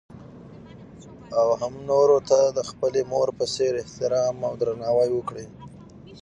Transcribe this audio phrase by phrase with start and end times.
[1.39, 5.45] او هـم نـورو تـه د خـپلې مـور پـه څـېـر احتـرام او درنـاوى وکـړي.